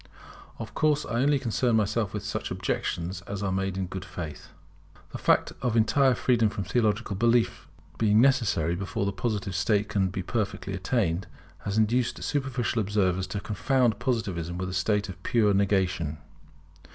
[0.57, 4.47] Of course I only concern myself with such objections as are made in good faith.
[5.11, 7.67] The fact of entire freedom from theological belief
[7.99, 11.27] being necessary before the Positive state can be perfectly attained,
[11.65, 16.17] has induced superficial observers to confound Positivism with a state of pure negation.